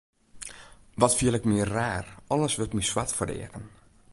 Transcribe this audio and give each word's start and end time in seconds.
Wat 0.95 1.15
fiel 1.15 1.33
ik 1.37 1.43
my 1.49 1.59
raar, 1.75 2.07
alles 2.33 2.55
wurdt 2.57 2.75
my 2.77 2.83
swart 2.89 3.11
foar 3.15 3.27
de 3.29 3.37
eagen. 3.43 3.65